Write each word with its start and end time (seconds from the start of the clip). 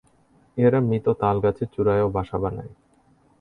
এরা 0.57 0.79
মৃত 0.81 1.05
তাল 1.21 1.35
গাছের 1.43 1.69
চুড়ায় 1.73 2.03
ও 2.05 2.07
বাসা 2.09 2.37
বানায়। 2.37 2.73